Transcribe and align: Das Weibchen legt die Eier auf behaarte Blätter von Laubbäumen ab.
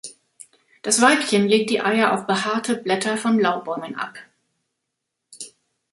Das 0.81 0.99
Weibchen 0.99 1.47
legt 1.47 1.69
die 1.69 1.81
Eier 1.83 2.11
auf 2.13 2.25
behaarte 2.25 2.75
Blätter 2.75 3.17
von 3.17 3.39
Laubbäumen 3.39 3.93
ab. 3.95 4.15